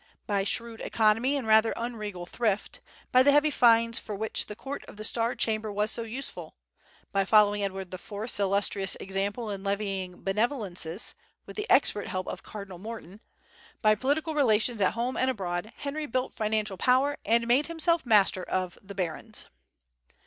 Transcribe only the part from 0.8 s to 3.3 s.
economy and rather unregal thrift; by